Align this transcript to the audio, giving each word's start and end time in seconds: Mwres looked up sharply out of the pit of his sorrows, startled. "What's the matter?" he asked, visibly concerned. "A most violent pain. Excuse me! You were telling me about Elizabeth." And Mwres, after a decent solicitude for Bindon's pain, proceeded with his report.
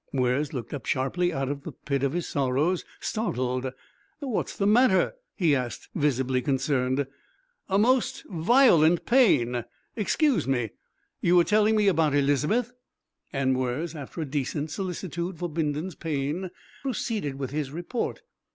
Mwres 0.11 0.51
looked 0.51 0.73
up 0.73 0.87
sharply 0.87 1.31
out 1.31 1.47
of 1.47 1.61
the 1.61 1.71
pit 1.71 2.01
of 2.01 2.13
his 2.13 2.25
sorrows, 2.27 2.83
startled. 2.99 3.71
"What's 4.17 4.57
the 4.57 4.65
matter?" 4.65 5.13
he 5.35 5.55
asked, 5.55 5.89
visibly 5.93 6.41
concerned. 6.41 7.05
"A 7.69 7.77
most 7.77 8.23
violent 8.27 9.05
pain. 9.05 9.63
Excuse 9.95 10.47
me! 10.47 10.71
You 11.21 11.35
were 11.35 11.43
telling 11.43 11.75
me 11.75 11.87
about 11.87 12.15
Elizabeth." 12.15 12.71
And 13.31 13.53
Mwres, 13.53 13.93
after 13.93 14.21
a 14.21 14.25
decent 14.25 14.71
solicitude 14.71 15.37
for 15.37 15.47
Bindon's 15.47 15.93
pain, 15.93 16.49
proceeded 16.81 17.37
with 17.37 17.51
his 17.51 17.69
report. 17.69 18.21